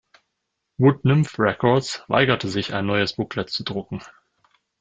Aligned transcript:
Wood-Nymph 0.79 1.37
Records 1.37 2.01
weigerte 2.07 2.47
sich, 2.49 2.73
ein 2.73 2.87
neues 2.87 3.13
Booklet 3.13 3.51
zu 3.51 3.63
drucken. 3.63 4.01